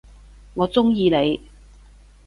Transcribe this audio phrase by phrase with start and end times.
[0.55, 1.39] 我中意你！